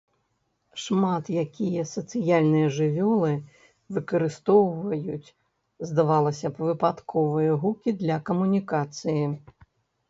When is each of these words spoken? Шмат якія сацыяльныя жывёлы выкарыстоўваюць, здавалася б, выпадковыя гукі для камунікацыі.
Шмат 0.83 1.27
якія 1.43 1.83
сацыяльныя 1.89 2.71
жывёлы 2.79 3.31
выкарыстоўваюць, 3.99 5.33
здавалася 5.91 6.47
б, 6.57 6.73
выпадковыя 6.73 7.51
гукі 7.65 7.99
для 8.03 8.21
камунікацыі. 8.33 9.25